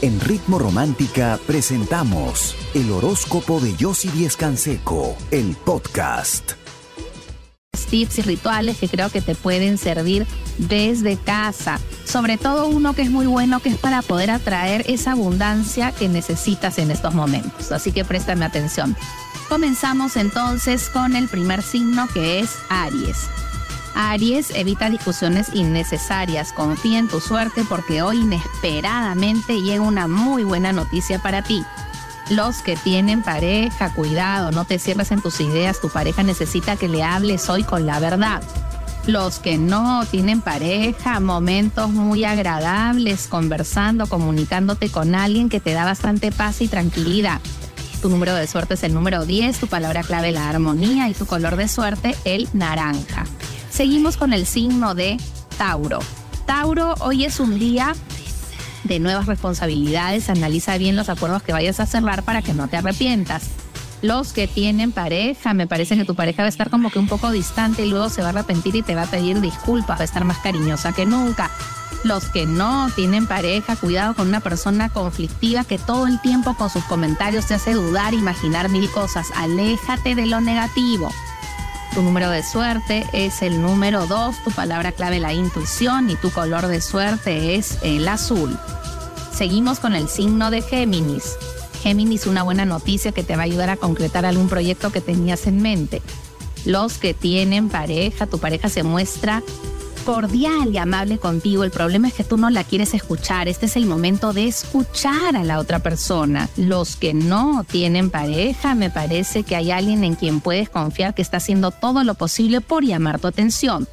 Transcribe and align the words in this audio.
En 0.00 0.20
Ritmo 0.20 0.60
Romántica 0.60 1.40
presentamos 1.44 2.54
el 2.72 2.92
horóscopo 2.92 3.58
de 3.58 3.74
Yossi 3.74 4.08
Díez 4.10 4.36
Canseco, 4.36 5.16
el 5.32 5.56
podcast. 5.56 6.52
Tips 7.90 8.20
y 8.20 8.22
rituales 8.22 8.78
que 8.78 8.88
creo 8.88 9.10
que 9.10 9.20
te 9.20 9.34
pueden 9.34 9.76
servir 9.76 10.24
desde 10.56 11.16
casa. 11.16 11.80
Sobre 12.04 12.36
todo 12.36 12.68
uno 12.68 12.94
que 12.94 13.02
es 13.02 13.10
muy 13.10 13.26
bueno, 13.26 13.58
que 13.58 13.70
es 13.70 13.76
para 13.76 14.02
poder 14.02 14.30
atraer 14.30 14.84
esa 14.86 15.12
abundancia 15.12 15.90
que 15.90 16.08
necesitas 16.08 16.78
en 16.78 16.92
estos 16.92 17.14
momentos. 17.14 17.72
Así 17.72 17.90
que 17.90 18.04
préstame 18.04 18.44
atención. 18.44 18.96
Comenzamos 19.48 20.16
entonces 20.16 20.90
con 20.90 21.16
el 21.16 21.26
primer 21.28 21.60
signo 21.60 22.06
que 22.14 22.38
es 22.38 22.50
Aries. 22.68 23.26
Aries, 23.94 24.50
evita 24.54 24.90
discusiones 24.90 25.50
innecesarias, 25.54 26.52
confía 26.52 26.98
en 26.98 27.08
tu 27.08 27.20
suerte 27.20 27.64
porque 27.68 28.02
hoy 28.02 28.20
inesperadamente 28.20 29.60
llega 29.60 29.82
una 29.82 30.06
muy 30.06 30.44
buena 30.44 30.72
noticia 30.72 31.20
para 31.20 31.42
ti. 31.42 31.64
Los 32.30 32.62
que 32.62 32.76
tienen 32.76 33.22
pareja, 33.22 33.94
cuidado, 33.94 34.50
no 34.50 34.64
te 34.66 34.78
cierres 34.78 35.12
en 35.12 35.22
tus 35.22 35.40
ideas, 35.40 35.80
tu 35.80 35.88
pareja 35.88 36.22
necesita 36.22 36.76
que 36.76 36.88
le 36.88 37.02
hables 37.02 37.48
hoy 37.48 37.64
con 37.64 37.86
la 37.86 38.00
verdad. 38.00 38.42
Los 39.06 39.38
que 39.38 39.56
no 39.56 40.04
tienen 40.04 40.42
pareja, 40.42 41.18
momentos 41.20 41.88
muy 41.88 42.24
agradables, 42.24 43.26
conversando, 43.26 44.06
comunicándote 44.06 44.90
con 44.90 45.14
alguien 45.14 45.48
que 45.48 45.60
te 45.60 45.72
da 45.72 45.86
bastante 45.86 46.30
paz 46.30 46.60
y 46.60 46.68
tranquilidad. 46.68 47.40
Tu 48.02 48.10
número 48.10 48.34
de 48.34 48.46
suerte 48.46 48.74
es 48.74 48.84
el 48.84 48.92
número 48.92 49.24
10, 49.24 49.58
tu 49.58 49.66
palabra 49.66 50.02
clave 50.02 50.30
la 50.30 50.50
armonía 50.50 51.08
y 51.08 51.14
tu 51.14 51.24
color 51.24 51.56
de 51.56 51.66
suerte 51.68 52.14
el 52.24 52.48
naranja. 52.52 53.24
Seguimos 53.78 54.16
con 54.16 54.32
el 54.32 54.44
signo 54.44 54.96
de 54.96 55.18
Tauro. 55.56 56.00
Tauro, 56.46 56.96
hoy 56.98 57.24
es 57.24 57.38
un 57.38 57.60
día 57.60 57.94
de 58.82 58.98
nuevas 58.98 59.26
responsabilidades. 59.26 60.28
Analiza 60.28 60.76
bien 60.78 60.96
los 60.96 61.08
acuerdos 61.08 61.44
que 61.44 61.52
vayas 61.52 61.78
a 61.78 61.86
cerrar 61.86 62.24
para 62.24 62.42
que 62.42 62.54
no 62.54 62.66
te 62.66 62.76
arrepientas. 62.76 63.44
Los 64.02 64.32
que 64.32 64.48
tienen 64.48 64.90
pareja, 64.90 65.54
me 65.54 65.68
parece 65.68 65.96
que 65.96 66.04
tu 66.04 66.16
pareja 66.16 66.42
va 66.42 66.46
a 66.46 66.48
estar 66.48 66.70
como 66.70 66.90
que 66.90 66.98
un 66.98 67.06
poco 67.06 67.30
distante 67.30 67.86
y 67.86 67.88
luego 67.88 68.08
se 68.08 68.20
va 68.20 68.26
a 68.26 68.30
arrepentir 68.30 68.74
y 68.74 68.82
te 68.82 68.96
va 68.96 69.02
a 69.02 69.06
pedir 69.06 69.40
disculpas, 69.40 70.00
va 70.00 70.02
a 70.02 70.06
estar 70.06 70.24
más 70.24 70.38
cariñosa 70.38 70.92
que 70.92 71.06
nunca. 71.06 71.48
Los 72.02 72.24
que 72.30 72.46
no 72.46 72.90
tienen 72.96 73.28
pareja, 73.28 73.76
cuidado 73.76 74.14
con 74.14 74.26
una 74.26 74.40
persona 74.40 74.88
conflictiva 74.88 75.62
que 75.62 75.78
todo 75.78 76.08
el 76.08 76.20
tiempo 76.20 76.56
con 76.56 76.68
sus 76.68 76.82
comentarios 76.82 77.46
te 77.46 77.54
hace 77.54 77.74
dudar, 77.74 78.12
imaginar 78.12 78.70
mil 78.70 78.90
cosas. 78.90 79.28
Aléjate 79.36 80.16
de 80.16 80.26
lo 80.26 80.40
negativo. 80.40 81.12
Tu 81.94 82.02
número 82.02 82.30
de 82.30 82.42
suerte 82.42 83.06
es 83.12 83.42
el 83.42 83.60
número 83.60 84.06
2, 84.06 84.44
tu 84.44 84.50
palabra 84.50 84.92
clave 84.92 85.18
la 85.18 85.32
intuición 85.32 86.10
y 86.10 86.16
tu 86.16 86.30
color 86.30 86.66
de 86.66 86.80
suerte 86.80 87.56
es 87.56 87.78
el 87.82 88.06
azul. 88.06 88.56
Seguimos 89.32 89.80
con 89.80 89.94
el 89.94 90.08
signo 90.08 90.50
de 90.50 90.62
Géminis. 90.62 91.36
Géminis, 91.82 92.26
una 92.26 92.42
buena 92.42 92.64
noticia 92.64 93.12
que 93.12 93.22
te 93.22 93.36
va 93.36 93.42
a 93.42 93.44
ayudar 93.46 93.70
a 93.70 93.76
concretar 93.76 94.26
algún 94.26 94.48
proyecto 94.48 94.90
que 94.90 95.00
tenías 95.00 95.46
en 95.46 95.62
mente. 95.62 96.02
Los 96.64 96.98
que 96.98 97.14
tienen 97.14 97.68
pareja, 97.68 98.26
tu 98.26 98.38
pareja 98.38 98.68
se 98.68 98.82
muestra 98.82 99.42
cordial 100.08 100.70
y 100.72 100.78
amable 100.78 101.18
contigo. 101.18 101.64
El 101.64 101.70
problema 101.70 102.08
es 102.08 102.14
que 102.14 102.24
tú 102.24 102.38
no 102.38 102.48
la 102.48 102.64
quieres 102.64 102.94
escuchar. 102.94 103.46
Este 103.46 103.66
es 103.66 103.76
el 103.76 103.84
momento 103.84 104.32
de 104.32 104.46
escuchar 104.46 105.36
a 105.36 105.44
la 105.44 105.58
otra 105.58 105.80
persona. 105.80 106.48
Los 106.56 106.96
que 106.96 107.12
no 107.12 107.62
tienen 107.64 108.08
pareja, 108.08 108.74
me 108.74 108.88
parece 108.88 109.42
que 109.42 109.54
hay 109.54 109.70
alguien 109.70 110.04
en 110.04 110.14
quien 110.14 110.40
puedes 110.40 110.70
confiar 110.70 111.14
que 111.14 111.20
está 111.20 111.36
haciendo 111.36 111.72
todo 111.72 112.04
lo 112.04 112.14
posible 112.14 112.62
por 112.62 112.84
llamar 112.84 113.20
tu 113.20 113.26
atención. 113.26 113.86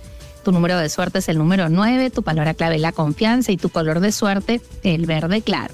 Tu 0.45 0.53
número 0.53 0.77
de 0.77 0.87
suerte 0.87 1.19
es 1.19 1.27
el 1.27 1.37
número 1.37 1.67
9, 1.67 2.09
tu 2.11 2.23
palabra 2.23 2.53
clave 2.53 2.79
la 2.79 2.93
confianza 2.93 3.51
y 3.51 3.57
tu 3.57 3.67
color 3.67 3.99
de 3.99 4.13
suerte 4.13 4.61
el 4.83 5.07
verde 5.07 5.41
claro. 5.41 5.73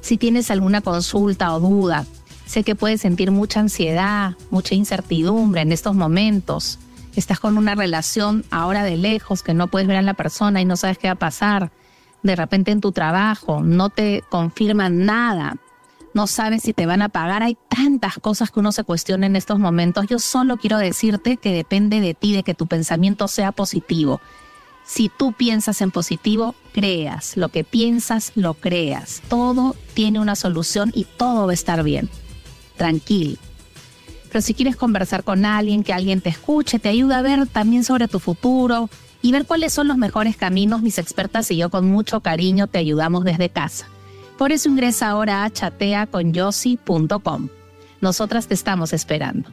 Si 0.00 0.16
tienes 0.16 0.50
alguna 0.50 0.80
consulta 0.80 1.54
o 1.54 1.60
duda, 1.60 2.06
sé 2.44 2.64
que 2.64 2.74
puedes 2.74 3.02
sentir 3.02 3.30
mucha 3.30 3.60
ansiedad, 3.60 4.34
mucha 4.50 4.74
incertidumbre 4.74 5.60
en 5.60 5.70
estos 5.70 5.94
momentos 5.94 6.80
estás 7.16 7.40
con 7.40 7.58
una 7.58 7.74
relación 7.74 8.44
ahora 8.50 8.84
de 8.84 8.96
lejos 8.96 9.42
que 9.42 9.54
no 9.54 9.68
puedes 9.68 9.88
ver 9.88 9.96
a 9.96 10.02
la 10.02 10.14
persona 10.14 10.60
y 10.60 10.64
no 10.64 10.76
sabes 10.76 10.98
qué 10.98 11.08
va 11.08 11.12
a 11.12 11.16
pasar. 11.16 11.72
De 12.22 12.36
repente 12.36 12.70
en 12.70 12.80
tu 12.80 12.92
trabajo 12.92 13.62
no 13.62 13.88
te 13.90 14.22
confirman 14.30 15.04
nada. 15.04 15.56
No 16.12 16.26
sabes 16.26 16.62
si 16.62 16.72
te 16.72 16.86
van 16.86 17.02
a 17.02 17.08
pagar. 17.08 17.42
Hay 17.42 17.56
tantas 17.68 18.18
cosas 18.18 18.50
que 18.50 18.60
uno 18.60 18.72
se 18.72 18.84
cuestiona 18.84 19.26
en 19.26 19.36
estos 19.36 19.58
momentos. 19.58 20.06
Yo 20.08 20.18
solo 20.18 20.56
quiero 20.56 20.78
decirte 20.78 21.36
que 21.36 21.52
depende 21.52 22.00
de 22.00 22.14
ti, 22.14 22.34
de 22.34 22.42
que 22.42 22.54
tu 22.54 22.66
pensamiento 22.66 23.28
sea 23.28 23.52
positivo. 23.52 24.20
Si 24.84 25.08
tú 25.08 25.32
piensas 25.32 25.80
en 25.82 25.92
positivo, 25.92 26.56
creas. 26.72 27.36
Lo 27.36 27.48
que 27.50 27.62
piensas, 27.62 28.32
lo 28.34 28.54
creas. 28.54 29.22
Todo 29.28 29.76
tiene 29.94 30.18
una 30.18 30.34
solución 30.34 30.90
y 30.94 31.04
todo 31.04 31.46
va 31.46 31.52
a 31.52 31.54
estar 31.54 31.82
bien. 31.84 32.10
Tranquilo. 32.76 33.38
Pero 34.30 34.42
si 34.42 34.54
quieres 34.54 34.76
conversar 34.76 35.24
con 35.24 35.44
alguien, 35.44 35.82
que 35.82 35.92
alguien 35.92 36.20
te 36.20 36.28
escuche, 36.28 36.78
te 36.78 36.88
ayuda 36.88 37.18
a 37.18 37.22
ver 37.22 37.46
también 37.46 37.84
sobre 37.84 38.08
tu 38.08 38.20
futuro 38.20 38.88
y 39.22 39.32
ver 39.32 39.44
cuáles 39.46 39.72
son 39.72 39.88
los 39.88 39.96
mejores 39.96 40.36
caminos, 40.36 40.82
mis 40.82 40.98
expertas 40.98 41.50
y 41.50 41.56
yo 41.56 41.70
con 41.70 41.90
mucho 41.90 42.20
cariño 42.20 42.66
te 42.66 42.78
ayudamos 42.78 43.24
desde 43.24 43.48
casa. 43.48 43.86
Por 44.38 44.52
eso 44.52 44.68
ingresa 44.68 45.10
ahora 45.10 45.44
a 45.44 45.50
chateaconyossi.com. 45.50 47.48
Nosotras 48.00 48.46
te 48.46 48.54
estamos 48.54 48.92
esperando. 48.92 49.50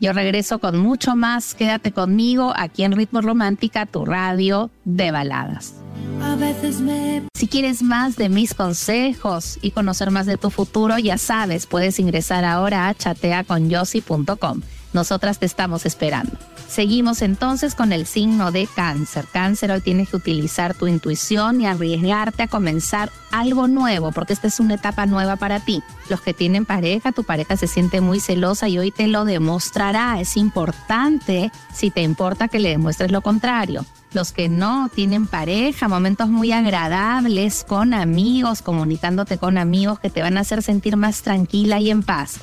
Yo 0.00 0.12
regreso 0.12 0.58
con 0.58 0.78
mucho 0.78 1.14
más. 1.14 1.54
Quédate 1.54 1.92
conmigo 1.92 2.52
aquí 2.56 2.84
en 2.84 2.92
Ritmo 2.92 3.20
Romántica, 3.20 3.86
tu 3.86 4.04
radio 4.04 4.70
de 4.84 5.10
baladas. 5.10 5.74
A 6.22 6.36
veces 6.36 6.80
me... 6.80 7.22
Si 7.34 7.48
quieres 7.48 7.82
más 7.82 8.16
de 8.16 8.28
mis 8.28 8.54
consejos 8.54 9.58
y 9.62 9.70
conocer 9.70 10.10
más 10.10 10.26
de 10.26 10.36
tu 10.36 10.50
futuro, 10.50 10.98
ya 10.98 11.18
sabes, 11.18 11.66
puedes 11.66 11.98
ingresar 11.98 12.44
ahora 12.44 12.88
a 12.88 12.94
chateaconyossi.com. 12.94 14.60
Nosotras 14.92 15.38
te 15.38 15.46
estamos 15.46 15.86
esperando. 15.86 16.32
Seguimos 16.68 17.22
entonces 17.22 17.74
con 17.74 17.92
el 17.92 18.06
signo 18.06 18.52
de 18.52 18.68
cáncer. 18.68 19.26
Cáncer, 19.32 19.72
hoy 19.72 19.80
tienes 19.80 20.08
que 20.08 20.16
utilizar 20.16 20.74
tu 20.74 20.86
intuición 20.86 21.60
y 21.60 21.66
arriesgarte 21.66 22.44
a 22.44 22.48
comenzar 22.48 23.10
algo 23.32 23.66
nuevo, 23.66 24.12
porque 24.12 24.32
esta 24.32 24.46
es 24.46 24.60
una 24.60 24.74
etapa 24.74 25.06
nueva 25.06 25.36
para 25.36 25.60
ti. 25.60 25.82
Los 26.08 26.20
que 26.20 26.32
tienen 26.32 26.64
pareja, 26.64 27.10
tu 27.10 27.24
pareja 27.24 27.56
se 27.56 27.66
siente 27.66 28.00
muy 28.00 28.20
celosa 28.20 28.68
y 28.68 28.78
hoy 28.78 28.92
te 28.92 29.08
lo 29.08 29.24
demostrará. 29.24 30.20
Es 30.20 30.36
importante, 30.36 31.50
si 31.74 31.90
te 31.90 32.02
importa, 32.02 32.48
que 32.48 32.60
le 32.60 32.70
demuestres 32.70 33.10
lo 33.10 33.20
contrario. 33.20 33.84
Los 34.12 34.32
que 34.32 34.48
no 34.48 34.88
tienen 34.92 35.26
pareja, 35.26 35.88
momentos 35.88 36.28
muy 36.28 36.52
agradables 36.52 37.64
con 37.64 37.94
amigos, 37.94 38.62
comunicándote 38.62 39.38
con 39.38 39.58
amigos 39.58 40.00
que 40.00 40.10
te 40.10 40.22
van 40.22 40.36
a 40.36 40.40
hacer 40.40 40.62
sentir 40.62 40.96
más 40.96 41.22
tranquila 41.22 41.80
y 41.80 41.90
en 41.90 42.02
paz. 42.02 42.40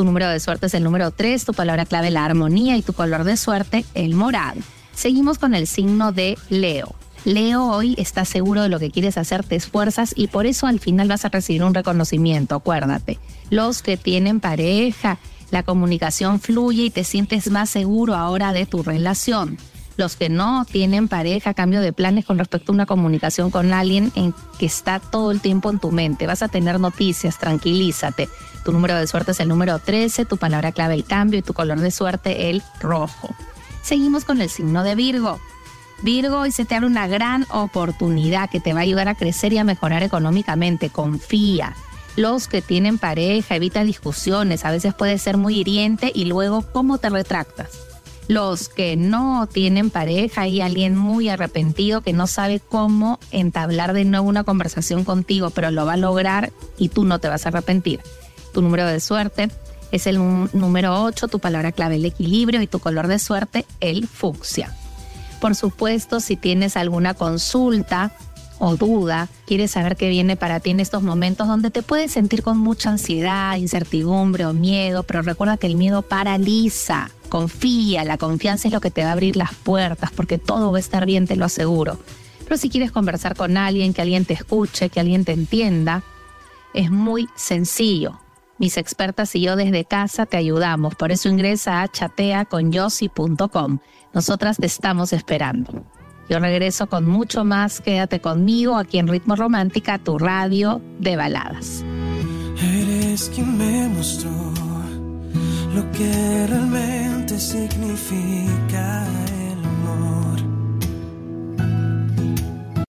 Tu 0.00 0.06
número 0.06 0.30
de 0.30 0.40
suerte 0.40 0.64
es 0.64 0.72
el 0.72 0.82
número 0.82 1.10
3, 1.10 1.44
tu 1.44 1.52
palabra 1.52 1.84
clave 1.84 2.10
la 2.10 2.24
armonía 2.24 2.74
y 2.78 2.80
tu 2.80 2.94
color 2.94 3.24
de 3.24 3.36
suerte 3.36 3.84
el 3.92 4.14
morado. 4.14 4.58
Seguimos 4.94 5.38
con 5.38 5.54
el 5.54 5.66
signo 5.66 6.10
de 6.10 6.38
Leo. 6.48 6.94
Leo 7.26 7.66
hoy 7.66 7.94
está 7.98 8.24
seguro 8.24 8.62
de 8.62 8.70
lo 8.70 8.78
que 8.78 8.90
quieres 8.90 9.18
hacer, 9.18 9.44
te 9.44 9.56
esfuerzas 9.56 10.14
y 10.16 10.28
por 10.28 10.46
eso 10.46 10.66
al 10.66 10.80
final 10.80 11.08
vas 11.08 11.26
a 11.26 11.28
recibir 11.28 11.62
un 11.64 11.74
reconocimiento, 11.74 12.54
acuérdate. 12.54 13.18
Los 13.50 13.82
que 13.82 13.98
tienen 13.98 14.40
pareja, 14.40 15.18
la 15.50 15.64
comunicación 15.64 16.40
fluye 16.40 16.84
y 16.84 16.90
te 16.90 17.04
sientes 17.04 17.50
más 17.50 17.68
seguro 17.68 18.14
ahora 18.14 18.54
de 18.54 18.64
tu 18.64 18.82
relación 18.82 19.58
los 20.00 20.16
que 20.16 20.30
no 20.30 20.64
tienen 20.64 21.08
pareja, 21.08 21.54
cambio 21.54 21.80
de 21.80 21.92
planes 21.92 22.24
con 22.24 22.38
respecto 22.38 22.72
a 22.72 22.74
una 22.74 22.86
comunicación 22.86 23.50
con 23.50 23.72
alguien 23.72 24.10
en 24.16 24.34
que 24.58 24.64
está 24.66 24.98
todo 24.98 25.30
el 25.30 25.40
tiempo 25.40 25.70
en 25.70 25.78
tu 25.78 25.92
mente. 25.92 26.26
Vas 26.26 26.42
a 26.42 26.48
tener 26.48 26.80
noticias, 26.80 27.38
tranquilízate. 27.38 28.28
Tu 28.64 28.72
número 28.72 28.96
de 28.96 29.06
suerte 29.06 29.32
es 29.32 29.40
el 29.40 29.48
número 29.48 29.78
13, 29.78 30.24
tu 30.24 30.38
palabra 30.38 30.72
clave 30.72 30.94
el 30.94 31.04
cambio 31.04 31.38
y 31.38 31.42
tu 31.42 31.52
color 31.52 31.78
de 31.80 31.90
suerte 31.90 32.48
el 32.48 32.62
rojo. 32.80 33.28
Seguimos 33.82 34.24
con 34.24 34.40
el 34.40 34.48
signo 34.48 34.82
de 34.82 34.94
Virgo. 34.94 35.38
Virgo, 36.02 36.40
hoy 36.40 36.50
se 36.50 36.64
te 36.64 36.74
abre 36.74 36.86
una 36.86 37.06
gran 37.06 37.46
oportunidad 37.50 38.48
que 38.48 38.60
te 38.60 38.72
va 38.72 38.80
a 38.80 38.84
ayudar 38.84 39.08
a 39.08 39.14
crecer 39.14 39.52
y 39.52 39.58
a 39.58 39.64
mejorar 39.64 40.02
económicamente. 40.02 40.88
Confía. 40.88 41.74
Los 42.16 42.48
que 42.48 42.62
tienen 42.62 42.96
pareja, 42.96 43.54
evita 43.54 43.84
discusiones, 43.84 44.64
a 44.64 44.70
veces 44.70 44.94
puede 44.94 45.18
ser 45.18 45.36
muy 45.36 45.58
hiriente 45.58 46.10
y 46.14 46.24
luego, 46.24 46.62
¿cómo 46.72 46.96
te 46.96 47.10
retractas? 47.10 47.89
Los 48.30 48.68
que 48.68 48.96
no 48.96 49.48
tienen 49.48 49.90
pareja 49.90 50.46
y 50.46 50.60
alguien 50.60 50.96
muy 50.96 51.28
arrepentido 51.28 52.00
que 52.00 52.12
no 52.12 52.28
sabe 52.28 52.60
cómo 52.60 53.18
entablar 53.32 53.92
de 53.92 54.04
nuevo 54.04 54.28
una 54.28 54.44
conversación 54.44 55.02
contigo, 55.02 55.50
pero 55.50 55.72
lo 55.72 55.84
va 55.84 55.94
a 55.94 55.96
lograr 55.96 56.52
y 56.78 56.90
tú 56.90 57.04
no 57.04 57.18
te 57.18 57.26
vas 57.26 57.44
a 57.44 57.48
arrepentir. 57.48 57.98
Tu 58.54 58.62
número 58.62 58.86
de 58.86 59.00
suerte 59.00 59.50
es 59.90 60.06
el 60.06 60.18
número 60.52 61.02
8, 61.02 61.26
tu 61.26 61.40
palabra 61.40 61.72
clave 61.72 61.96
el 61.96 62.04
equilibrio 62.04 62.62
y 62.62 62.68
tu 62.68 62.78
color 62.78 63.08
de 63.08 63.18
suerte 63.18 63.66
el 63.80 64.06
fucsia. 64.06 64.76
Por 65.40 65.56
supuesto, 65.56 66.20
si 66.20 66.36
tienes 66.36 66.76
alguna 66.76 67.14
consulta 67.14 68.12
o 68.60 68.76
duda, 68.76 69.28
quieres 69.44 69.72
saber 69.72 69.96
qué 69.96 70.08
viene 70.08 70.36
para 70.36 70.60
ti 70.60 70.70
en 70.70 70.78
estos 70.78 71.02
momentos 71.02 71.48
donde 71.48 71.72
te 71.72 71.82
puedes 71.82 72.12
sentir 72.12 72.44
con 72.44 72.58
mucha 72.58 72.90
ansiedad, 72.90 73.56
incertidumbre 73.56 74.46
o 74.46 74.52
miedo, 74.52 75.02
pero 75.02 75.22
recuerda 75.22 75.56
que 75.56 75.66
el 75.66 75.74
miedo 75.74 76.02
paraliza. 76.02 77.10
Confía, 77.30 78.04
la 78.04 78.18
confianza 78.18 78.68
es 78.68 78.74
lo 78.74 78.80
que 78.80 78.90
te 78.90 79.02
va 79.02 79.08
a 79.10 79.12
abrir 79.12 79.36
las 79.36 79.54
puertas 79.54 80.10
porque 80.10 80.36
todo 80.36 80.72
va 80.72 80.76
a 80.76 80.80
estar 80.80 81.06
bien, 81.06 81.26
te 81.26 81.36
lo 81.36 81.46
aseguro. 81.46 81.98
Pero 82.44 82.56
si 82.58 82.68
quieres 82.68 82.90
conversar 82.90 83.36
con 83.36 83.56
alguien, 83.56 83.94
que 83.94 84.02
alguien 84.02 84.24
te 84.24 84.34
escuche, 84.34 84.90
que 84.90 85.00
alguien 85.00 85.24
te 85.24 85.32
entienda, 85.32 86.02
Es 86.74 86.90
muy 86.90 87.28
sencillo. 87.34 88.20
Mis 88.58 88.76
expertas 88.76 89.34
y 89.34 89.40
yo 89.40 89.56
desde 89.56 89.84
casa 89.84 90.26
te 90.26 90.36
ayudamos. 90.36 90.94
Por 90.94 91.10
eso 91.10 91.28
ingresa 91.28 91.82
a 91.82 91.88
chateaconyossi.com. 91.88 93.78
Nosotras 94.12 94.56
te 94.58 94.66
estamos 94.66 95.12
esperando. 95.12 95.84
Yo 96.28 96.38
regreso 96.38 96.88
con 96.88 97.06
mucho 97.06 97.44
más. 97.44 97.80
Quédate 97.80 98.20
conmigo 98.20 98.76
aquí 98.76 98.98
en 98.98 99.08
Ritmo 99.08 99.34
Romántica, 99.34 99.98
tu 99.98 100.18
radio 100.18 100.80
de 100.98 101.16
baladas. 101.16 101.84
Eres 102.62 103.30
quien 103.34 103.56
me 103.56 103.88
mostró 103.88 104.30
lo 105.74 105.90
que 105.92 106.46
realmente 106.48 107.38
significa 107.38 109.06
el 109.32 109.64
amor. 109.64 110.40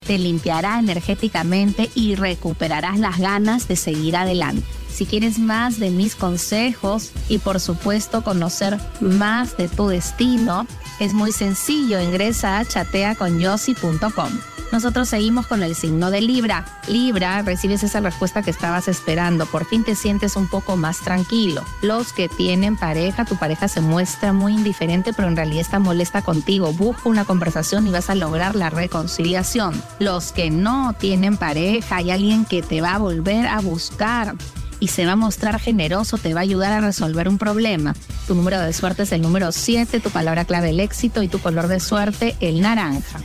Te 0.04 0.18
limpiará 0.18 0.78
energéticamente 0.78 1.90
y 1.94 2.16
recuperarás 2.16 2.98
las 2.98 3.18
ganas 3.18 3.68
de 3.68 3.76
seguir 3.76 4.16
adelante. 4.16 4.64
Si 4.92 5.06
quieres 5.06 5.38
más 5.38 5.78
de 5.78 5.90
mis 5.90 6.14
consejos 6.14 7.12
y 7.28 7.38
por 7.38 7.60
supuesto 7.60 8.22
conocer 8.22 8.78
más 9.00 9.56
de 9.56 9.68
tu 9.68 9.88
destino, 9.88 10.66
es 11.00 11.14
muy 11.14 11.32
sencillo, 11.32 11.98
ingresa 12.00 12.58
a 12.58 12.64
chateaconyossi.com. 12.64 14.51
Nosotros 14.72 15.10
seguimos 15.10 15.46
con 15.46 15.62
el 15.62 15.74
signo 15.74 16.10
de 16.10 16.22
Libra. 16.22 16.64
Libra, 16.88 17.42
recibes 17.42 17.82
esa 17.82 18.00
respuesta 18.00 18.42
que 18.42 18.50
estabas 18.50 18.88
esperando. 18.88 19.44
Por 19.44 19.66
fin 19.66 19.84
te 19.84 19.94
sientes 19.94 20.34
un 20.34 20.48
poco 20.48 20.78
más 20.78 21.00
tranquilo. 21.00 21.62
Los 21.82 22.14
que 22.14 22.30
tienen 22.30 22.78
pareja, 22.78 23.26
tu 23.26 23.36
pareja 23.36 23.68
se 23.68 23.82
muestra 23.82 24.32
muy 24.32 24.54
indiferente, 24.54 25.12
pero 25.12 25.28
en 25.28 25.36
realidad 25.36 25.60
está 25.60 25.78
molesta 25.78 26.22
contigo. 26.22 26.72
Busca 26.72 27.10
una 27.10 27.26
conversación 27.26 27.86
y 27.86 27.90
vas 27.90 28.08
a 28.08 28.14
lograr 28.14 28.56
la 28.56 28.70
reconciliación. 28.70 29.80
Los 29.98 30.32
que 30.32 30.50
no 30.50 30.94
tienen 30.94 31.36
pareja, 31.36 31.96
hay 31.96 32.10
alguien 32.10 32.46
que 32.46 32.62
te 32.62 32.80
va 32.80 32.94
a 32.94 32.98
volver 32.98 33.46
a 33.46 33.60
buscar 33.60 34.34
y 34.80 34.88
se 34.88 35.04
va 35.04 35.12
a 35.12 35.16
mostrar 35.16 35.60
generoso, 35.60 36.16
te 36.16 36.32
va 36.32 36.40
a 36.40 36.44
ayudar 36.44 36.72
a 36.72 36.80
resolver 36.80 37.28
un 37.28 37.36
problema. 37.36 37.94
Tu 38.26 38.34
número 38.34 38.58
de 38.58 38.72
suerte 38.72 39.02
es 39.02 39.12
el 39.12 39.20
número 39.20 39.52
7, 39.52 40.00
tu 40.00 40.08
palabra 40.08 40.46
clave 40.46 40.70
el 40.70 40.80
éxito 40.80 41.22
y 41.22 41.28
tu 41.28 41.40
color 41.40 41.68
de 41.68 41.78
suerte 41.78 42.36
el 42.40 42.62
naranja. 42.62 43.20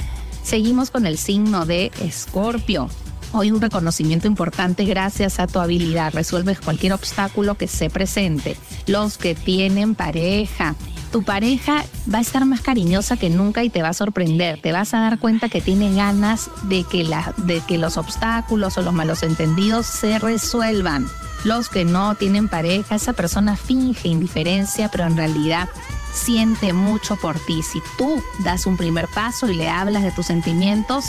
Seguimos 0.48 0.92
con 0.92 1.06
el 1.06 1.18
signo 1.18 1.66
de 1.66 1.92
Escorpio. 2.00 2.90
Hoy 3.34 3.52
un 3.52 3.60
reconocimiento 3.60 4.28
importante 4.28 4.86
gracias 4.86 5.42
a 5.42 5.48
tu 5.48 5.60
habilidad. 5.60 6.14
Resuelves 6.14 6.62
cualquier 6.62 6.94
obstáculo 6.94 7.56
que 7.56 7.68
se 7.68 7.90
presente. 7.90 8.56
Los 8.86 9.18
que 9.18 9.36
tienen 9.36 9.94
pareja. 9.94 10.76
Tu 11.12 11.22
pareja 11.24 11.84
va 12.14 12.20
a 12.20 12.22
estar 12.22 12.46
más 12.46 12.62
cariñosa 12.62 13.18
que 13.18 13.30
nunca 13.30 13.66
y 13.66 13.70
te 13.70 13.82
va 13.82 13.90
a 13.90 13.94
sorprender. 13.94 14.62
Te 14.62 14.72
vas 14.72 14.94
a 14.94 15.02
dar 15.02 15.20
cuenta 15.20 15.50
que 15.50 15.60
tiene 15.60 15.94
ganas 15.94 16.50
de 16.70 16.86
que, 16.86 17.04
la, 17.04 17.34
de 17.40 17.60
que 17.60 17.78
los 17.78 17.98
obstáculos 17.98 18.78
o 18.78 18.84
los 18.84 18.94
malos 18.94 19.24
entendidos 19.24 19.86
se 19.86 20.18
resuelvan 20.18 21.08
los 21.44 21.70
que 21.70 21.86
no 21.86 22.16
tienen 22.16 22.48
pareja, 22.48 22.96
esa 22.96 23.14
persona 23.14 23.56
finge 23.56 24.08
indiferencia, 24.08 24.90
pero 24.90 25.06
en 25.06 25.16
realidad 25.16 25.70
siente 26.18 26.74
mucho 26.74 27.16
por 27.16 27.40
ti. 27.40 27.64
Si 27.64 27.82
tú 27.98 28.22
das 28.40 28.66
un 28.66 28.76
primer 28.76 29.08
paso 29.08 29.50
y 29.50 29.54
le 29.54 29.70
hablas 29.70 30.04
de 30.04 30.12
tus 30.12 30.26
sentimientos, 30.26 31.06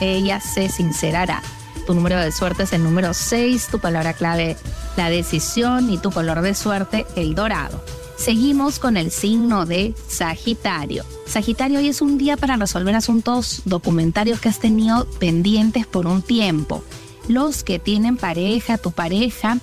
ella 0.00 0.40
se 0.40 0.68
sincerará. 0.68 1.42
Tu 1.86 1.94
número 1.94 2.18
de 2.18 2.30
suerte 2.30 2.62
es 2.64 2.72
el 2.72 2.84
número 2.84 3.14
6, 3.14 3.68
tu 3.68 3.80
palabra 3.80 4.12
clave 4.12 4.56
la 4.96 5.10
decisión 5.10 5.90
y 5.90 5.98
tu 5.98 6.10
color 6.10 6.42
de 6.42 6.54
suerte 6.54 7.06
el 7.16 7.34
dorado. 7.34 7.82
Seguimos 8.16 8.78
con 8.78 8.98
el 8.98 9.10
signo 9.10 9.64
de 9.64 9.94
Sagitario. 10.08 11.04
Sagitario, 11.26 11.78
hoy 11.78 11.88
es 11.88 12.02
un 12.02 12.18
día 12.18 12.36
para 12.36 12.56
resolver 12.56 12.94
asuntos 12.94 13.62
documentarios 13.64 14.40
que 14.40 14.50
has 14.50 14.58
tenido 14.58 15.06
pendientes 15.18 15.86
por 15.86 16.06
un 16.06 16.20
tiempo. 16.20 16.84
Los 17.28 17.64
que 17.64 17.78
tienen 17.78 18.18
pareja, 18.18 18.76
tu 18.76 18.92
pareja, 18.92 19.58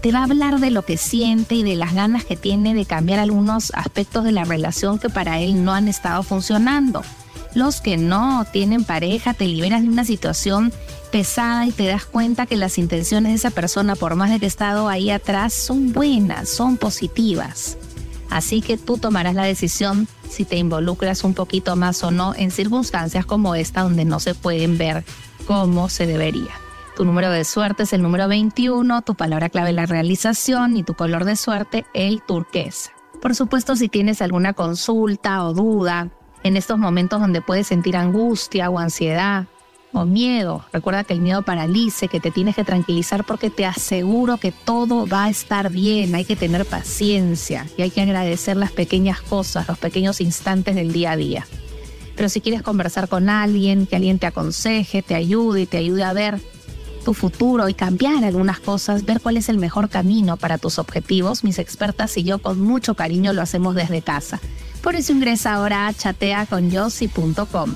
te 0.00 0.12
va 0.12 0.20
a 0.20 0.24
hablar 0.24 0.60
de 0.60 0.70
lo 0.70 0.82
que 0.82 0.96
siente 0.96 1.54
y 1.54 1.62
de 1.62 1.76
las 1.76 1.94
ganas 1.94 2.24
que 2.24 2.36
tiene 2.36 2.74
de 2.74 2.86
cambiar 2.86 3.18
algunos 3.18 3.70
aspectos 3.74 4.24
de 4.24 4.32
la 4.32 4.44
relación 4.44 4.98
que 4.98 5.10
para 5.10 5.40
él 5.40 5.64
no 5.64 5.72
han 5.72 5.88
estado 5.88 6.22
funcionando. 6.22 7.02
Los 7.54 7.80
que 7.80 7.96
no 7.96 8.46
tienen 8.52 8.84
pareja 8.84 9.34
te 9.34 9.46
liberas 9.46 9.82
de 9.82 9.88
una 9.88 10.04
situación 10.04 10.72
pesada 11.10 11.66
y 11.66 11.72
te 11.72 11.86
das 11.86 12.06
cuenta 12.06 12.46
que 12.46 12.56
las 12.56 12.78
intenciones 12.78 13.32
de 13.32 13.36
esa 13.36 13.50
persona, 13.50 13.96
por 13.96 14.14
más 14.14 14.30
de 14.30 14.38
que 14.38 14.46
estado 14.46 14.88
ahí 14.88 15.10
atrás, 15.10 15.52
son 15.52 15.92
buenas, 15.92 16.48
son 16.48 16.76
positivas. 16.76 17.76
Así 18.30 18.62
que 18.62 18.78
tú 18.78 18.96
tomarás 18.96 19.34
la 19.34 19.42
decisión 19.42 20.06
si 20.30 20.44
te 20.44 20.56
involucras 20.56 21.24
un 21.24 21.34
poquito 21.34 21.74
más 21.74 22.04
o 22.04 22.12
no 22.12 22.34
en 22.36 22.52
circunstancias 22.52 23.26
como 23.26 23.56
esta 23.56 23.82
donde 23.82 24.04
no 24.04 24.20
se 24.20 24.34
pueden 24.34 24.78
ver 24.78 25.04
como 25.46 25.88
se 25.88 26.06
debería. 26.06 26.52
Tu 27.00 27.06
número 27.06 27.30
de 27.30 27.46
suerte 27.46 27.84
es 27.84 27.94
el 27.94 28.02
número 28.02 28.28
21, 28.28 29.00
tu 29.00 29.14
palabra 29.14 29.48
clave 29.48 29.72
la 29.72 29.86
realización 29.86 30.76
y 30.76 30.82
tu 30.82 30.92
color 30.92 31.24
de 31.24 31.34
suerte 31.34 31.86
el 31.94 32.20
turquesa. 32.20 32.90
Por 33.22 33.34
supuesto, 33.34 33.74
si 33.74 33.88
tienes 33.88 34.20
alguna 34.20 34.52
consulta 34.52 35.42
o 35.46 35.54
duda 35.54 36.10
en 36.42 36.58
estos 36.58 36.76
momentos 36.76 37.18
donde 37.18 37.40
puedes 37.40 37.68
sentir 37.68 37.96
angustia 37.96 38.68
o 38.68 38.78
ansiedad 38.78 39.46
o 39.94 40.04
miedo, 40.04 40.66
recuerda 40.74 41.04
que 41.04 41.14
el 41.14 41.22
miedo 41.22 41.40
paralice, 41.40 42.08
que 42.08 42.20
te 42.20 42.30
tienes 42.30 42.54
que 42.54 42.64
tranquilizar 42.64 43.24
porque 43.24 43.48
te 43.48 43.64
aseguro 43.64 44.36
que 44.36 44.52
todo 44.52 45.06
va 45.06 45.24
a 45.24 45.30
estar 45.30 45.70
bien, 45.70 46.14
hay 46.14 46.26
que 46.26 46.36
tener 46.36 46.66
paciencia 46.66 47.66
y 47.78 47.80
hay 47.80 47.88
que 47.88 48.02
agradecer 48.02 48.58
las 48.58 48.72
pequeñas 48.72 49.22
cosas, 49.22 49.66
los 49.68 49.78
pequeños 49.78 50.20
instantes 50.20 50.74
del 50.74 50.92
día 50.92 51.12
a 51.12 51.16
día. 51.16 51.46
Pero 52.14 52.28
si 52.28 52.42
quieres 52.42 52.60
conversar 52.60 53.08
con 53.08 53.30
alguien, 53.30 53.86
que 53.86 53.96
alguien 53.96 54.18
te 54.18 54.26
aconseje, 54.26 55.00
te 55.00 55.14
ayude 55.14 55.62
y 55.62 55.66
te 55.66 55.78
ayude 55.78 56.04
a 56.04 56.12
ver 56.12 56.38
tu 57.00 57.14
futuro 57.14 57.68
y 57.68 57.74
cambiar 57.74 58.24
algunas 58.24 58.60
cosas, 58.60 59.04
ver 59.04 59.20
cuál 59.20 59.36
es 59.36 59.48
el 59.48 59.58
mejor 59.58 59.88
camino 59.88 60.36
para 60.36 60.58
tus 60.58 60.78
objetivos, 60.78 61.44
mis 61.44 61.58
expertas 61.58 62.16
y 62.16 62.22
yo 62.22 62.38
con 62.38 62.60
mucho 62.60 62.94
cariño 62.94 63.32
lo 63.32 63.42
hacemos 63.42 63.74
desde 63.74 64.02
casa. 64.02 64.40
Por 64.82 64.94
eso 64.94 65.12
ingresa 65.12 65.54
ahora 65.54 65.86
a 65.86 65.92
chateaconyossi.com. 65.92 67.74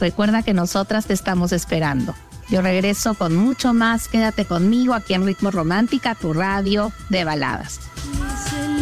Recuerda 0.00 0.42
que 0.42 0.54
nosotras 0.54 1.06
te 1.06 1.14
estamos 1.14 1.52
esperando. 1.52 2.14
Yo 2.48 2.62
regreso 2.62 3.14
con 3.14 3.34
mucho 3.34 3.74
más. 3.74 4.08
Quédate 4.08 4.44
conmigo 4.44 4.94
aquí 4.94 5.14
en 5.14 5.26
Ritmo 5.26 5.50
Romántica, 5.50 6.14
tu 6.14 6.32
radio 6.32 6.92
de 7.08 7.24
baladas. 7.24 7.80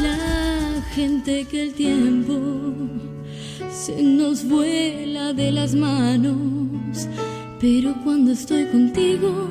La 0.03 0.83
gente 0.95 1.47
que 1.47 1.63
el 1.63 1.75
tiempo 1.75 2.35
se 3.73 4.03
nos 4.03 4.47
vuela 4.47 5.33
de 5.33 5.51
las 5.51 5.75
manos, 5.75 7.09
pero 7.61 7.95
cuando 8.05 8.33
estoy 8.33 8.67
contigo 8.67 9.49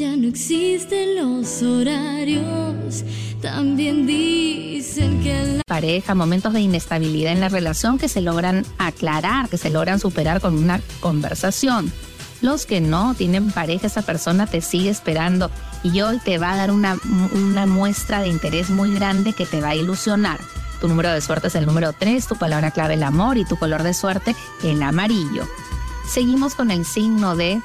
ya 0.00 0.16
no 0.16 0.28
existen 0.28 1.16
los 1.16 1.62
horarios. 1.62 3.04
También 3.42 4.06
dicen 4.06 5.22
que 5.22 5.56
la 5.58 5.62
pareja, 5.66 6.14
momentos 6.14 6.54
de 6.54 6.62
inestabilidad 6.62 7.32
en 7.32 7.40
la 7.40 7.50
relación 7.50 7.98
que 7.98 8.08
se 8.08 8.22
logran 8.22 8.64
aclarar, 8.78 9.50
que 9.50 9.58
se 9.58 9.68
logran 9.68 10.00
superar 10.00 10.40
con 10.40 10.56
una 10.56 10.80
conversación. 11.00 11.92
Los 12.40 12.64
que 12.64 12.80
no 12.80 13.12
tienen 13.12 13.50
pareja, 13.50 13.88
esa 13.88 14.00
persona 14.00 14.46
te 14.46 14.62
sigue 14.62 14.88
esperando 14.88 15.50
y 15.82 16.00
hoy 16.00 16.18
te 16.24 16.38
va 16.38 16.52
a 16.52 16.56
dar 16.56 16.70
una, 16.70 16.96
una 17.34 17.66
muestra 17.66 18.22
de 18.22 18.28
interés 18.28 18.70
muy 18.70 18.94
grande 18.94 19.34
que 19.34 19.44
te 19.44 19.60
va 19.60 19.70
a 19.70 19.76
ilusionar. 19.76 20.40
Tu 20.80 20.88
número 20.88 21.12
de 21.12 21.20
suerte 21.20 21.48
es 21.48 21.54
el 21.56 21.66
número 21.66 21.92
3, 21.92 22.26
tu 22.26 22.36
palabra 22.36 22.70
clave 22.70 22.94
el 22.94 23.02
amor 23.02 23.36
y 23.36 23.44
tu 23.44 23.56
color 23.56 23.82
de 23.82 23.92
suerte 23.92 24.34
el 24.62 24.82
amarillo. 24.82 25.46
Seguimos 26.08 26.54
con 26.54 26.70
el 26.70 26.86
signo 26.86 27.36
de 27.36 27.60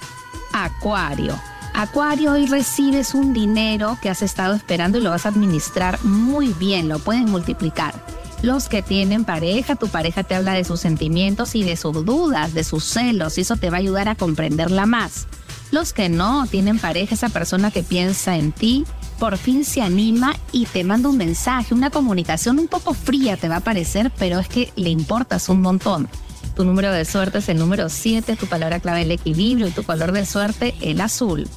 Acuario. 0.52 1.40
Acuario, 1.78 2.32
hoy 2.32 2.46
recibes 2.46 3.14
un 3.14 3.34
dinero 3.34 3.98
que 4.02 4.10
has 4.10 4.22
estado 4.22 4.54
esperando 4.54 4.98
y 4.98 5.02
lo 5.02 5.10
vas 5.10 5.26
a 5.26 5.30
administrar 5.30 6.02
muy 6.06 6.54
bien, 6.54 6.88
lo 6.88 7.00
puedes 7.00 7.26
multiplicar. 7.26 7.94
Los 8.42 8.70
que 8.70 8.82
tienen 8.82 9.26
pareja, 9.26 9.76
tu 9.76 9.90
pareja 9.90 10.24
te 10.24 10.36
habla 10.36 10.54
de 10.54 10.64
sus 10.64 10.80
sentimientos 10.80 11.54
y 11.54 11.64
de 11.64 11.76
sus 11.76 12.06
dudas, 12.06 12.54
de 12.54 12.64
sus 12.64 12.86
celos, 12.86 13.38
y 13.38 13.42
eso 13.42 13.58
te 13.58 13.70
va 13.70 13.76
a 13.76 13.80
ayudar 13.82 14.08
a 14.08 14.16
comprenderla 14.16 14.86
más. 14.86 15.28
Los 15.72 15.92
que 15.92 16.08
no 16.08 16.48
tienen 16.48 16.80
pareja, 16.80 17.16
esa 17.16 17.28
persona 17.28 17.72
que 17.72 17.84
piensa 17.84 18.38
en 18.38 18.54
ti, 18.54 18.86
por 19.20 19.38
fin 19.38 19.66
se 19.66 19.82
anima 19.82 20.34
y 20.54 20.68
te 20.68 20.86
manda 20.86 21.10
un 21.10 21.18
mensaje, 21.18 21.74
una 21.74 21.90
comunicación 21.90 22.58
un 22.58 22.70
poco 22.70 22.94
fría 22.94 23.36
te 23.36 23.50
va 23.50 23.58
a 23.58 23.64
parecer, 23.66 24.14
pero 24.18 24.40
es 24.40 24.48
que 24.48 24.72
le 24.78 24.92
importas 24.92 25.50
un 25.50 25.60
montón. 25.60 26.08
Tu 26.56 26.64
número 26.64 26.92
de 26.92 27.04
suerte 27.04 27.40
es 27.40 27.50
el 27.50 27.58
número 27.58 27.90
7, 27.90 28.38
tu 28.38 28.48
palabra 28.48 28.80
clave 28.80 29.02
el 29.02 29.12
equilibrio 29.12 29.68
y 29.68 29.72
tu 29.72 29.84
color 29.84 30.14
de 30.14 30.26
suerte 30.26 30.74
el 30.82 31.02
azul. 31.02 31.48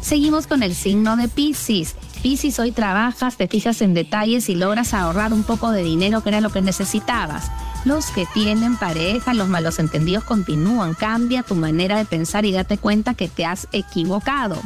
Seguimos 0.00 0.46
con 0.46 0.62
el 0.62 0.74
signo 0.74 1.16
de 1.16 1.28
Pisces. 1.28 1.96
Pisces, 2.22 2.58
hoy 2.60 2.70
trabajas, 2.70 3.36
te 3.36 3.48
fijas 3.48 3.82
en 3.82 3.94
detalles 3.94 4.48
y 4.48 4.54
logras 4.54 4.94
ahorrar 4.94 5.32
un 5.32 5.42
poco 5.42 5.72
de 5.72 5.82
dinero 5.82 6.22
que 6.22 6.28
era 6.28 6.40
lo 6.40 6.50
que 6.50 6.62
necesitabas. 6.62 7.50
Los 7.84 8.06
que 8.06 8.26
tienen 8.32 8.76
pareja, 8.76 9.34
los 9.34 9.48
malos 9.48 9.78
entendidos 9.78 10.24
continúan. 10.24 10.94
Cambia 10.94 11.42
tu 11.42 11.54
manera 11.54 11.98
de 11.98 12.04
pensar 12.04 12.44
y 12.44 12.52
date 12.52 12.78
cuenta 12.78 13.14
que 13.14 13.28
te 13.28 13.44
has 13.44 13.66
equivocado. 13.72 14.56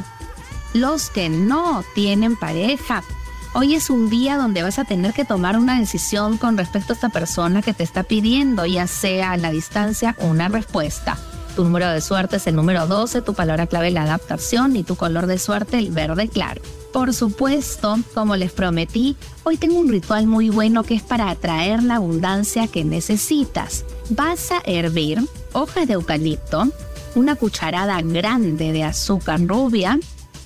Los 0.73 1.09
que 1.09 1.29
no 1.29 1.83
tienen 1.95 2.37
pareja, 2.37 3.03
hoy 3.53 3.75
es 3.75 3.89
un 3.89 4.09
día 4.09 4.37
donde 4.37 4.63
vas 4.63 4.79
a 4.79 4.85
tener 4.85 5.13
que 5.13 5.25
tomar 5.25 5.57
una 5.57 5.79
decisión 5.79 6.37
con 6.37 6.57
respecto 6.57 6.93
a 6.93 6.95
esta 6.95 7.09
persona 7.09 7.61
que 7.61 7.73
te 7.73 7.83
está 7.83 8.03
pidiendo, 8.03 8.65
ya 8.65 8.87
sea 8.87 9.31
a 9.31 9.37
la 9.37 9.51
distancia 9.51 10.15
una 10.19 10.49
respuesta. 10.49 11.17
Tu 11.55 11.63
número 11.63 11.89
de 11.89 12.01
suerte 12.01 12.37
es 12.37 12.47
el 12.47 12.55
número 12.55 12.87
12, 12.87 13.21
tu 13.21 13.33
palabra 13.33 13.67
clave 13.67 13.91
la 13.91 14.03
adaptación 14.03 14.75
y 14.75 14.83
tu 14.83 14.95
color 14.95 15.25
de 15.25 15.37
suerte 15.37 15.77
el 15.77 15.91
verde 15.91 16.27
claro. 16.27 16.61
Por 16.93 17.13
supuesto, 17.13 17.97
como 18.13 18.35
les 18.35 18.51
prometí, 18.51 19.15
hoy 19.43 19.57
tengo 19.57 19.79
un 19.79 19.89
ritual 19.89 20.25
muy 20.25 20.49
bueno 20.49 20.83
que 20.83 20.95
es 20.95 21.03
para 21.03 21.29
atraer 21.29 21.83
la 21.83 21.95
abundancia 21.95 22.67
que 22.67 22.83
necesitas. 22.83 23.85
Vas 24.09 24.51
a 24.51 24.61
hervir 24.63 25.21
hoja 25.53 25.85
de 25.85 25.93
eucalipto, 25.93 26.67
una 27.15 27.35
cucharada 27.35 28.01
grande 28.01 28.71
de 28.71 28.83
azúcar 28.83 29.41
rubia 29.45 29.99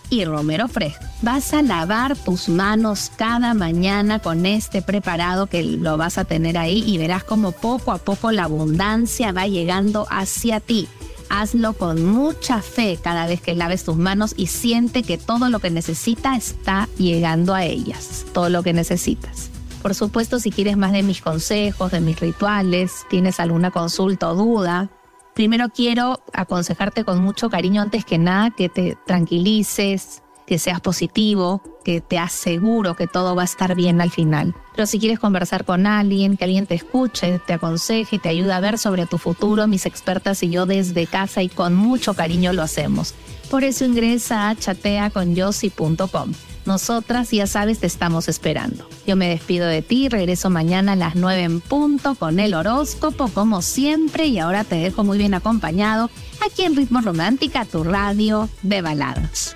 y 0.10 0.26
romero 0.26 0.68
fresco. 0.68 1.04
Vas 1.22 1.54
a 1.54 1.62
lavar 1.62 2.16
tus 2.16 2.50
manos 2.50 3.12
cada 3.16 3.54
mañana 3.54 4.20
con 4.20 4.46
este 4.46 4.82
preparado 4.82 5.48
que 5.48 5.64
lo 5.64 5.98
vas 5.98 6.18
a 6.18 6.26
tener 6.26 6.58
ahí 6.58 6.84
y 6.86 6.98
verás 6.98 7.24
como 7.24 7.52
poco 7.52 7.92
a 7.92 7.98
poco 7.98 8.32
la 8.32 8.44
abundancia 8.44 9.32
va 9.32 9.48
llegando 9.48 10.06
hacia 10.10 10.60
ti. 10.60 10.88
Hazlo 11.30 11.74
con 11.74 12.06
mucha 12.06 12.62
fe 12.62 13.00
cada 13.02 13.26
vez 13.26 13.42
que 13.42 13.56
laves 13.56 13.84
tus 13.84 13.96
manos 13.96 14.34
y 14.38 14.48
siente 14.48 15.04
que 15.04 15.18
todo 15.18 15.50
lo 15.50 15.60
que 15.60 15.72
necesitas 15.72 16.38
está 16.38 16.88
llegando 16.98 17.56
a 17.56 17.64
ellas, 17.64 18.26
todo 18.34 18.50
lo 18.50 18.62
que 18.62 18.74
necesitas. 18.74 19.50
Por 19.82 19.96
supuesto, 19.96 20.40
si 20.40 20.52
quieres 20.52 20.78
más 20.78 20.94
de 20.94 21.04
mis 21.04 21.22
consejos, 21.22 21.92
de 21.92 22.00
mis 22.00 22.20
rituales, 22.20 23.06
tienes 23.10 23.40
alguna 23.40 23.72
consulta 23.72 24.30
o 24.30 24.36
duda, 24.36 24.90
primero 25.34 25.70
quiero 25.70 26.22
aconsejarte 26.34 27.04
con 27.04 27.22
mucho 27.22 27.50
cariño 27.50 27.82
antes 27.82 28.06
que 28.06 28.18
nada 28.18 28.52
que 28.52 28.70
te 28.70 28.98
tranquilices, 29.06 30.24
que 30.46 30.60
seas 30.60 30.82
positivo, 30.82 31.62
que 31.84 32.02
te 32.02 32.18
aseguro 32.18 32.96
que 32.96 33.08
todo 33.08 33.36
va 33.36 33.44
a 33.44 33.46
estar 33.46 33.76
bien 33.76 34.02
al 34.02 34.12
final. 34.12 34.56
Pero 34.76 34.86
si 34.86 35.00
quieres 35.00 35.20
conversar 35.20 35.66
con 35.66 35.86
alguien, 35.88 36.38
que 36.38 36.46
alguien 36.46 36.66
te 36.66 36.76
escuche, 36.76 37.40
te 37.40 37.54
aconseje, 37.54 38.20
te 38.20 38.30
ayude 38.30 38.54
a 38.54 38.60
ver 38.60 38.78
sobre 38.78 39.06
tu 39.06 39.18
futuro, 39.18 39.68
mis 39.68 39.86
expertas 39.86 40.44
y 40.44 40.50
yo 40.50 40.66
desde 40.66 41.08
casa 41.08 41.42
y 41.44 41.50
con 41.50 41.76
mucho 41.76 42.14
cariño 42.14 42.54
lo 42.54 42.62
hacemos. 42.62 43.14
Por 43.54 43.64
eso 43.64 43.86
ingresa 43.86 44.50
a 44.50 44.56
chateaconyossi.com. 44.56 46.32
Nosotras, 46.66 47.30
ya 47.30 47.46
sabes, 47.46 47.78
te 47.78 47.86
estamos 47.86 48.28
esperando. 48.28 48.90
Yo 49.06 49.16
me 49.16 49.30
despido 49.30 49.68
de 49.68 49.84
ti, 49.84 50.10
regreso 50.10 50.50
mañana 50.50 50.94
a 50.94 50.96
las 50.96 51.14
9 51.14 51.44
en 51.44 51.62
punto 51.62 52.16
con 52.16 52.40
el 52.40 52.56
horóscopo, 52.56 53.28
como 53.28 53.62
siempre, 53.62 54.26
y 54.26 54.40
ahora 54.40 54.64
te 54.64 54.78
dejo 54.78 55.04
muy 55.04 55.20
bien 55.20 55.36
acompañado 55.36 56.10
aquí 56.44 56.64
en 56.64 56.76
Ritmo 56.76 57.02
Romántica, 57.02 57.66
tu 57.66 57.84
radio 57.84 58.50
de 58.64 58.82
baladas. 58.82 59.56